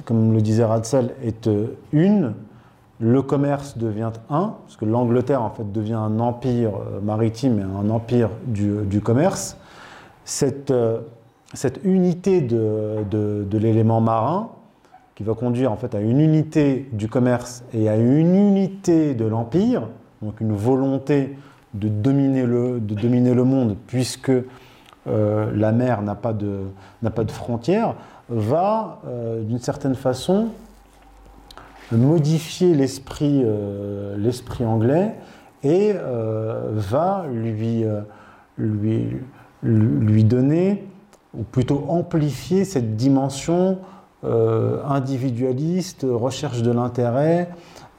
[0.05, 2.35] comme le disait Ratzel, est euh, une,
[3.01, 7.63] le commerce devient un, parce que l'Angleterre en fait devient un empire euh, maritime et
[7.63, 9.57] un empire du, commerce.
[10.25, 11.01] Cette, euh,
[11.85, 14.51] unité de, l'élément marin,
[15.23, 19.25] qui va conduire en fait à une unité du commerce et à une unité de
[19.25, 19.89] l'empire,
[20.21, 21.37] donc une volonté
[21.75, 24.33] de dominer le, de dominer le monde, puisque
[25.07, 26.63] euh, la mer n'a pas de,
[27.15, 27.95] pas de frontières,
[28.29, 30.49] va euh, d'une certaine façon
[31.93, 35.15] modifier l'esprit euh, anglais
[35.63, 37.85] et va lui,
[38.59, 39.17] lui,
[39.63, 40.89] lui donner,
[41.33, 43.79] ou plutôt amplifier cette dimension
[44.25, 47.51] individualiste, recherche de l'intérêt,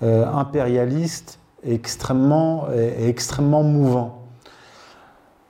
[0.01, 4.23] impérialiste, extrêmement, et extrêmement mouvant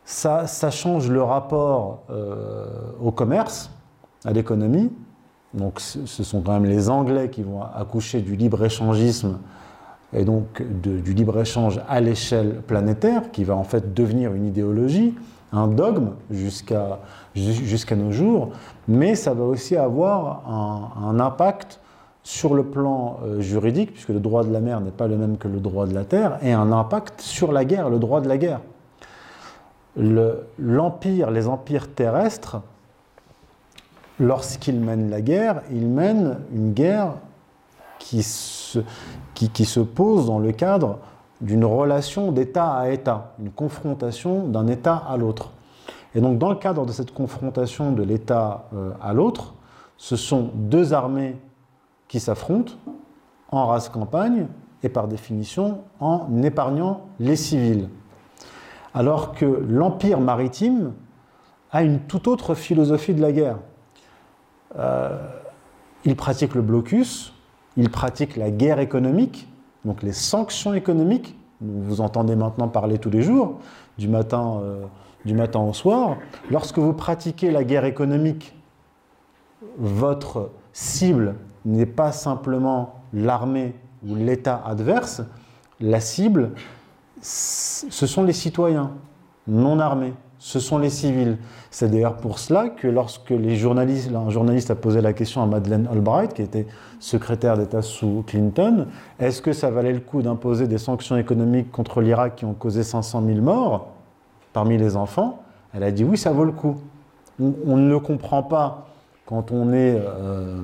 [0.06, 2.66] ça, change le rapport euh,
[3.02, 3.72] au commerce,
[4.26, 4.92] à l'économie.
[5.54, 9.38] Donc ce sont quand même les Anglais qui vont accoucher du libre-échangisme
[10.12, 15.14] et donc du libre-échange à l'échelle planétaire, qui va en fait devenir une idéologie,
[15.54, 18.50] un dogme jusqu'à nos jours,
[18.88, 21.80] mais ça va aussi avoir un, impact
[22.24, 25.38] sur le plan euh, juridique, puisque le droit de la mer n'est pas le même
[25.38, 28.28] que le droit de la terre, et un impact sur la guerre, le droit de
[28.28, 28.62] la guerre.
[29.96, 32.62] L'empire, les empires terrestres,
[34.20, 37.13] lorsqu'ils mènent la guerre, ils mènent une guerre
[38.00, 38.80] qui se,
[39.34, 40.98] qui, se pose dans le cadre
[41.43, 45.51] d'une relation d'État à État, une confrontation d'un État à l'autre.
[46.15, 49.53] Et donc dans le cadre de cette confrontation de l'État euh, à l'autre,
[49.97, 51.38] ce sont deux armées
[52.08, 52.73] qui s'affrontent
[53.51, 54.47] en race campagne
[54.82, 57.88] et par définition en épargnant les civils
[58.93, 60.93] alors que l'empire maritime
[61.71, 63.58] a une toute autre philosophie de la guerre.
[64.77, 65.17] Euh,
[66.06, 67.34] il pratique le blocus,
[67.77, 69.47] il pratique la guerre économique,
[69.86, 73.60] donc les sanctions économiques, vous entendez maintenant parler tous les jours,
[73.98, 74.86] du matin, euh,
[75.26, 76.17] du matin au soir.
[76.52, 78.56] Lorsque vous pratiquez la guerre économique,
[79.78, 83.76] votre cible n'est pas simplement l'armée
[84.08, 85.22] ou l'État adverse,
[85.80, 86.52] la cible,
[87.22, 88.91] ce sont les citoyens
[89.48, 91.38] non armés, ce sont les civils.
[91.71, 95.45] C'est d'ailleurs pour cela que lorsque les journalistes, un journaliste a posé la question à
[95.45, 96.67] Madeleine Albright, qui était
[96.99, 98.88] secrétaire d'État sous Clinton,
[99.19, 102.84] est-ce que ça valait le coup d'imposer des sanctions économiques contre l'Irak qui ont causé
[102.84, 103.93] 500 000 morts
[104.51, 105.39] parmi les enfants?
[105.73, 106.75] Elle a dit oui, ça vaut le coup.
[107.39, 108.89] On, ne le comprend pas
[109.25, 110.60] quand on est euh,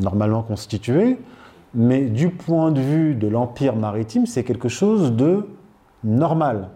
[0.00, 1.18] normalement constitué,
[1.74, 5.44] mais du point de vue de l'empire maritime, c'est quelque chose de
[6.04, 6.68] normal.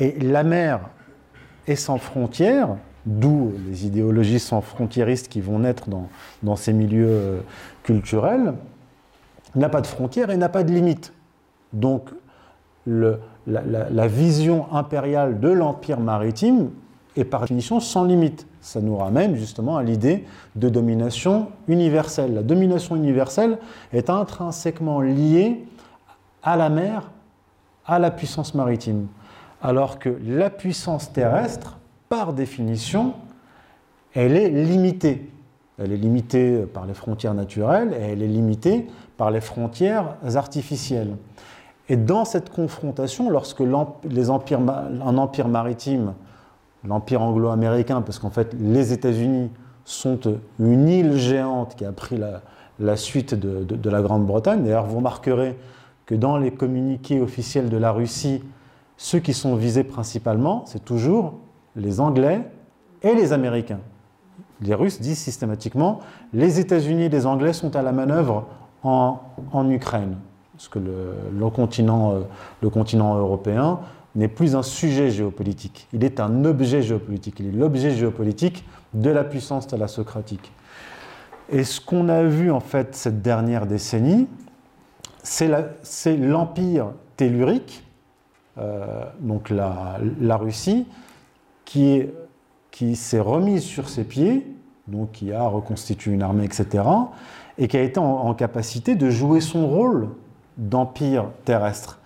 [0.00, 0.80] Et la mer
[1.66, 5.84] est sans frontières, d'où les idéologies sans frontiéristes qui vont naître
[6.42, 7.40] dans, ces milieux euh,
[7.82, 8.54] culturels,
[9.54, 11.12] n'a pas de frontières et n'a pas de limites.
[11.72, 12.10] Donc
[12.86, 16.70] la, vision impériale de l'empire maritime
[17.16, 18.46] est par définition sans limite.
[18.60, 20.24] Ça nous ramène justement à l'idée
[20.56, 22.34] de domination universelle.
[22.34, 23.58] La domination universelle
[23.92, 25.64] est intrinsèquement liée
[26.42, 27.10] à la mer,
[27.86, 29.06] à la puissance maritime.
[29.62, 33.14] Alors que la puissance terrestre, par définition,
[34.14, 35.30] elle est limitée.
[35.78, 41.16] Elle est limitée par les frontières naturelles et elle est limitée par les frontières artificielles.
[41.88, 43.62] Et dans cette confrontation, lorsque
[44.08, 46.14] les empires, un empire maritime
[46.84, 49.50] l'empire anglo-américain, parce qu'en fait, les États-Unis
[49.84, 50.20] sont
[50.58, 52.18] une île géante qui a pris
[52.78, 54.62] la, suite de, la Grande-Bretagne.
[54.62, 55.56] D'ailleurs, vous remarquerez
[56.06, 58.42] que dans les communiqués officiels de la Russie,
[59.02, 61.38] ceux qui sont visés principalement, c'est toujours
[61.74, 62.42] les Anglais
[63.02, 63.80] et les Américains.
[64.60, 66.00] Les Russes disent systématiquement
[66.34, 68.46] les États-Unis et les Anglais sont à la manœuvre
[68.82, 69.18] en,
[69.70, 70.18] Ukraine,
[70.52, 72.20] parce que le, continent, euh,
[72.60, 73.80] le continent européen
[74.16, 79.08] n'est plus un sujet géopolitique, il est un objet géopolitique, il est l'objet géopolitique de
[79.08, 80.52] la puissance thalassocratique.
[81.48, 84.28] Et ce qu'on a vu en fait cette dernière décennie,
[85.22, 87.82] c'est l'empire tellurique,
[89.20, 90.86] donc la, Russie,
[91.64, 92.06] qui
[92.94, 94.46] s'est remise sur ses pieds,
[94.88, 96.84] donc qui a reconstitué une armée, etc.,
[97.58, 100.08] et qui a été en capacité de jouer son rôle
[100.56, 102.00] d'empire terrestre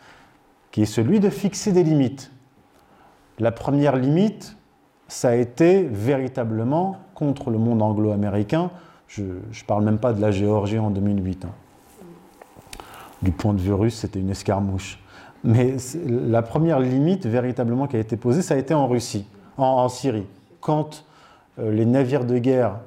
[0.74, 2.32] qui est celui de fixer des limites.
[3.38, 4.56] La première limite,
[5.06, 8.72] ça a été véritablement contre le monde anglo-américain.
[9.06, 11.44] Je ne parle même pas de la Géorgie en 2008.
[11.44, 11.50] Hein.
[13.22, 14.98] Du point de vue russe, c'était une escarmouche.
[15.44, 15.76] Mais
[16.06, 19.26] la première limite véritablement qui a été posée, ça a été en Russie,
[19.58, 20.26] en, Syrie.
[20.60, 21.04] Quand
[21.58, 22.78] euh, les navires de guerre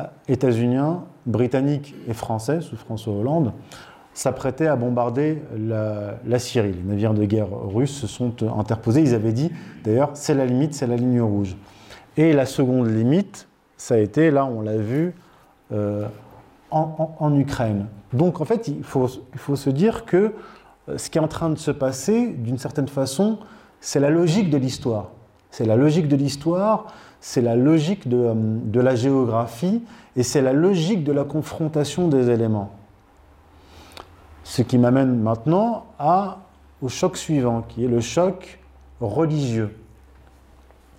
[0.00, 3.52] euh, états-uniens, britanniques et français, sous François Hollande,
[4.12, 6.72] s'apprêtaient à bombarder la, Syrie.
[6.72, 9.02] Les navires de guerre russes se sont interposés.
[9.02, 9.50] Ils avaient dit,
[9.82, 11.56] d'ailleurs, c'est la limite, c'est la ligne rouge.
[12.16, 15.14] Et la seconde limite, ça a été, là, on l'a vu,
[15.72, 16.06] euh,
[16.70, 17.86] en, Ukraine.
[18.12, 20.30] Donc, en fait, il faut, se dire que euh,
[20.96, 23.38] ce qui est en train de se passer, d'une certaine façon,
[23.80, 25.10] c'est la logique de l'histoire.
[25.50, 26.86] C'est la logique de l'histoire,
[27.20, 29.82] c'est la logique de, de la géographie,
[30.16, 32.70] et c'est la logique de la confrontation des éléments.
[34.42, 35.86] Ce qui m'amène maintenant
[36.82, 38.58] au choc suivant, qui est le choc
[39.00, 39.74] religieux.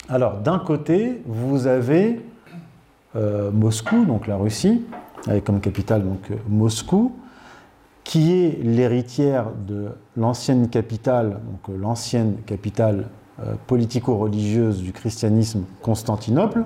[0.09, 2.21] Alors, d'un côté, vous avez
[3.15, 4.83] euh, Moscou, donc la Russie,
[5.27, 7.13] avec comme capitale euh, Moscou,
[8.05, 13.07] qui est l'héritière de l'ancienne capitale, donc euh, l'ancienne capitale
[13.67, 16.63] politico-religieuse du christianisme, Constantinople,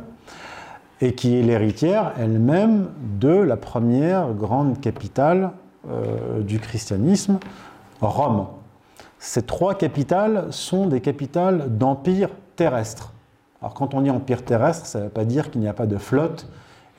[1.02, 5.52] et qui est l'héritière elle-même de la première grande capitale
[5.90, 7.40] euh, du christianisme,
[8.02, 8.48] Rome.
[9.18, 13.14] Ces trois capitales sont des capitales d'empire terrestre.
[13.62, 15.86] Alors quand on dit empire terrestre, ça ne veut pas dire qu'il n'y a pas
[15.86, 16.50] de flotte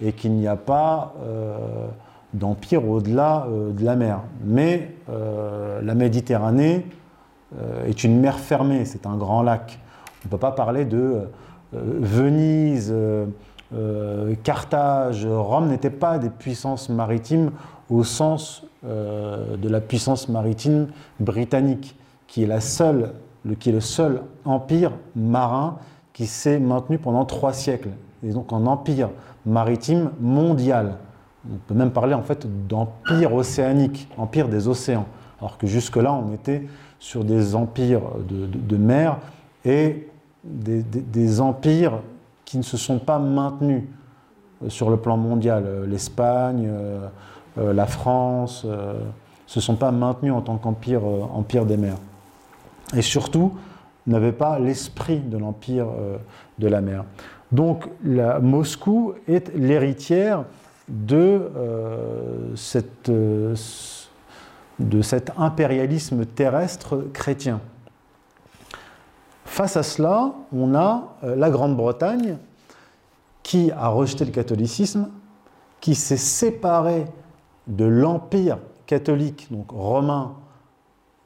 [0.02, 1.88] et qu'il n'y a pas euh,
[2.34, 4.20] d'empire au-delà euh, de la mer.
[4.44, 4.94] Mais
[5.82, 6.86] la Méditerranée
[7.84, 9.80] est une mer fermée, c'est un grand lac.
[10.22, 11.22] On ne peut pas parler de
[11.72, 12.94] Venise,
[14.44, 17.50] Carthage, Rome n'étaient pas des puissances maritimes
[17.90, 20.88] au sens euh, de la puissance maritime
[21.18, 21.96] britannique,
[22.26, 25.76] qui est, le, qui est le seul empire marin
[26.14, 27.90] qui s'est maintenu pendant trois siècles.
[28.22, 29.10] Et donc un empire
[29.44, 30.94] maritime mondial.
[31.48, 35.06] On peut même parler en fait d'empire océanique, empire des océans.
[35.40, 36.66] Alors que jusque-là, on était
[36.98, 39.18] sur des empires de, mer
[39.64, 40.06] et
[40.44, 42.00] des, empires
[42.44, 43.84] qui ne se sont pas maintenus
[44.62, 45.64] euh, sur le plan mondial.
[45.66, 47.08] Euh, L'Espagne, euh,
[47.56, 49.00] la France, ne
[49.46, 51.96] se sont pas maintenus en tant qu'empire empire des mers.
[52.94, 53.54] Et surtout,
[54.06, 55.88] n'avaient pas l'esprit de l'empire
[56.58, 57.04] de la mer.
[57.50, 57.88] Donc
[58.40, 60.44] Moscou est l'héritière
[60.90, 61.40] de,
[62.56, 67.60] cette, de cet impérialisme terrestre chrétien.
[69.44, 72.36] Face à cela, on a la Grande-Bretagne
[73.42, 75.08] qui a rejeté le catholicisme,
[75.80, 77.06] qui s'est séparée
[77.66, 80.34] de l'empire catholique, donc romain,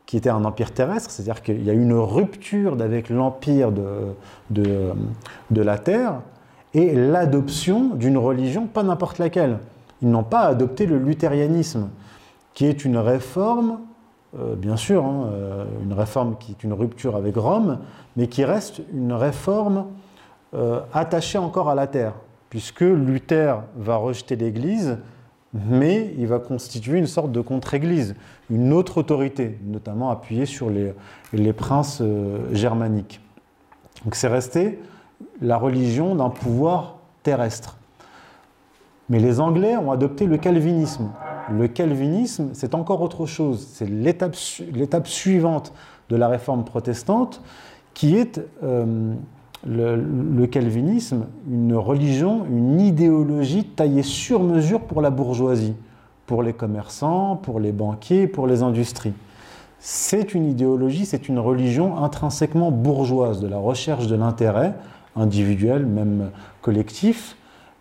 [0.07, 4.15] qui était un empire terrestre, c'est-à-dire qu'il y a eu une rupture avec l'empire de,
[4.51, 6.21] de, la terre,
[6.75, 9.59] et l'adoption d'une religion, pas n'importe laquelle.
[10.03, 11.89] Ils n'ont pas adopté le luthérianisme,
[12.53, 13.79] qui est une réforme,
[14.39, 17.79] euh, bien sûr, hein, euh, une réforme qui est une rupture avec Rome,
[18.17, 19.87] mais qui reste une réforme
[20.55, 22.15] euh, attachée encore à la terre,
[22.51, 24.99] puisque Luther va rejeter l'Église,
[25.53, 28.17] mais il va constituer une sorte de contre-Église,
[28.51, 30.93] une autre autorité, notamment appuyée sur les,
[31.33, 32.03] les princes
[32.51, 33.21] germaniques.
[34.05, 34.81] Donc c'est resté
[35.41, 37.79] la religion d'un pouvoir terrestre.
[39.09, 41.11] Mais les Anglais ont adopté le calvinisme.
[41.51, 43.67] Le calvinisme, c'est encore autre chose.
[43.73, 45.73] C'est l'étape suivante
[46.09, 47.43] de la réforme protestante
[47.93, 49.15] qui est euh,
[49.67, 55.75] le, calvinisme, une religion, une idéologie taillée sur mesure pour la bourgeoisie,
[56.27, 59.15] pour les commerçants, pour les banquiers, pour les industries.
[59.79, 64.75] C'est une idéologie, c'est une religion intrinsèquement bourgeoise, de la recherche de l'intérêt
[65.17, 66.31] individuel, même
[66.63, 67.37] collectif,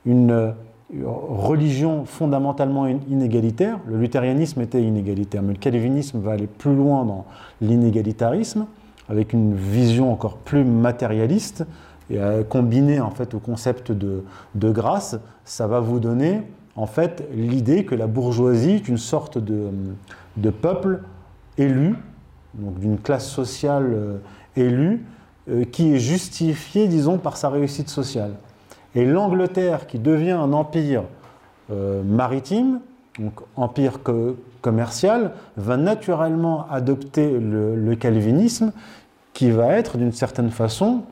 [0.06, 0.54] une
[1.02, 3.80] religion fondamentalement inégalitaire.
[3.88, 7.26] Le luthérianisme était inégalitaire, mais le calvinisme va aller plus loin dans
[7.62, 8.66] l'inégalitarisme,
[9.10, 11.66] avec une vision encore plus matérialiste,
[12.10, 12.20] et
[12.50, 14.24] combiné en fait au concept de,
[14.56, 16.42] grâce, ça va vous donner
[16.76, 21.02] en fait l'idée que la bourgeoisie est une sorte de, peuple
[21.58, 21.96] élu,
[22.56, 24.18] donc d'une classe sociale euh,
[24.56, 25.23] élue, euh,
[25.72, 28.36] qui est justifié, disons, par sa réussite sociale.
[28.96, 31.04] Et l'Angleterre, qui devient un empire
[31.72, 32.80] euh, maritime,
[33.20, 34.00] donc empire
[34.62, 38.72] commercial, va naturellement adopter le, calvinisme,
[39.34, 41.04] qui va être d'une certaine façon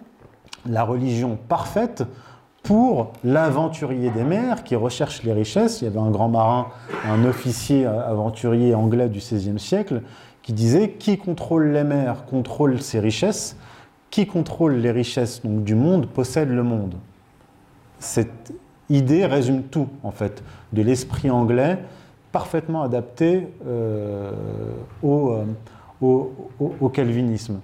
[0.67, 2.03] la religion parfaite
[2.61, 5.81] pour l'aventurier des mers qui recherche les richesses.
[5.81, 6.67] Il y avait un grand marin,
[7.07, 10.01] un officier aventurier anglais du XVIe siècle,
[10.43, 13.55] qui disait qui contrôle les mers contrôle ses richesses,
[14.11, 16.95] qui contrôle les richesses du monde possède le monde
[18.01, 18.53] cette
[18.89, 20.43] idée résume tout, en fait,
[20.73, 21.79] de l'esprit anglais
[22.31, 24.31] parfaitement adapté euh,
[25.03, 25.43] euh,
[26.01, 27.59] au, calvinisme.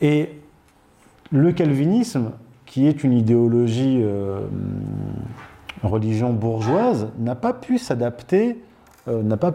[0.00, 0.38] Et
[1.30, 2.32] le calvinisme,
[2.66, 4.40] qui est une idéologie euh,
[5.82, 8.62] religion bourgeoise, n'a pas pu s'adapter,
[9.06, 9.52] n'a pas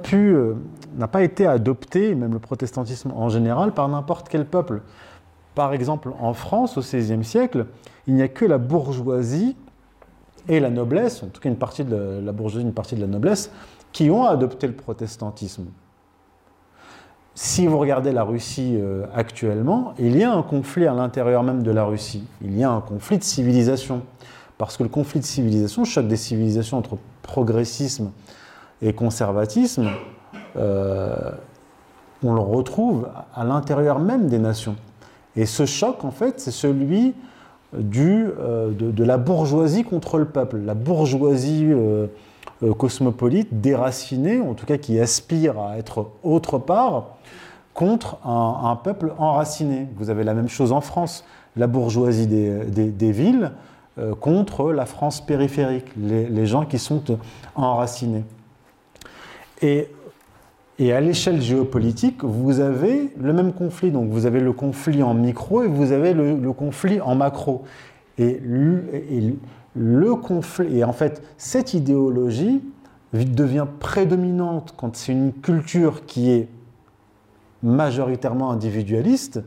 [0.97, 4.81] n'a pas été adopté, même le protestantisme en général, par n'importe quel peuple.
[5.55, 7.65] Par exemple, en France, au XVIe siècle,
[8.07, 9.55] il n'y a que la bourgeoisie
[10.47, 13.07] et la noblesse, en tout cas une partie de la bourgeoisie, une partie de la
[13.07, 13.51] noblesse,
[13.91, 15.65] qui ont adopté le protestantisme.
[17.33, 21.63] Si vous regardez la Russie euh, actuellement, il y a un conflit à l'intérieur même
[21.63, 22.25] de la Russie.
[22.41, 24.03] Il y a un conflit de civilisation.
[24.57, 28.11] Parce que le conflit de civilisation, le choc des civilisations entre progressisme
[28.81, 29.89] et conservatisme,
[30.55, 31.31] euh,
[32.23, 34.77] on le retrouve à l'intérieur même des nations.
[35.35, 37.13] Et ce choc, en fait, c'est celui
[37.77, 40.57] du, euh, de, la bourgeoisie contre le peuple.
[40.57, 42.07] La bourgeoisie euh,
[42.63, 47.17] euh, cosmopolite, déracinée, en tout cas qui aspire à être autre part,
[47.73, 49.87] contre un, peuple enraciné.
[49.97, 51.25] Vous avez la même chose en France,
[51.57, 53.51] la bourgeoisie des, villes
[54.21, 57.03] contre la France périphérique, les, les, gens qui sont
[57.53, 58.23] enracinés.
[59.61, 59.89] Et
[60.77, 63.91] et à l'échelle géopolitique, vous avez le même conflit.
[63.91, 67.63] Donc vous avez le conflit en micro et vous avez le, conflit en macro.
[68.17, 72.61] Et le, conflit, et en fait, cette idéologie
[73.13, 76.49] devient prédominante quand c'est une culture qui est
[77.63, 79.41] majoritairement individualiste,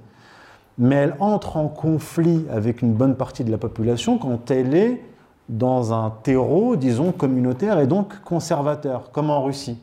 [0.79, 5.03] mais elle entre en conflit avec une bonne partie de la population quand elle est
[5.51, 9.79] dans un terreau, disons, communautaire et donc conservateur, comme en Russie.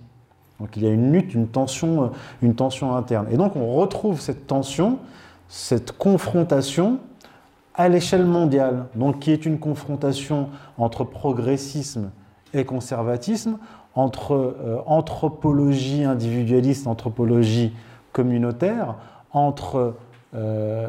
[0.60, 2.08] Donc il y a une lutte, une tension, euh,
[2.42, 3.28] une tension interne.
[3.32, 5.00] Et donc on retrouve cette tension,
[5.48, 7.00] cette confrontation
[7.74, 12.12] à l'échelle mondiale, donc qui est une confrontation entre progressisme
[12.54, 13.58] et conservatisme,
[13.96, 17.74] entre euh, anthropologie individualiste, anthropologie
[18.14, 18.96] communautaire,
[19.32, 19.96] entre
[20.36, 20.88] euh,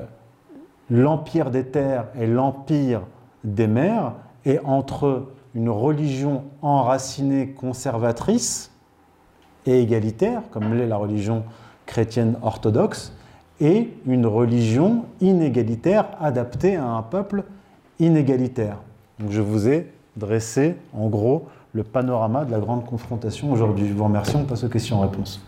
[0.90, 3.02] l'empire des terres et l'empire
[3.42, 4.12] des mers,
[4.44, 8.70] et entre une religion enracinée conservatrice,
[9.66, 11.44] et égalitaire, comme l'est la religion
[11.86, 13.12] chrétienne orthodoxe,
[13.60, 17.44] et une religion inégalitaire adaptée à un peuple
[17.98, 18.76] inégalitaire.
[19.18, 23.88] Donc je vous ai dressé en gros le panorama de la grande confrontation aujourd'hui.
[23.88, 25.40] Je vous remercie, on passe aux questions-réponses.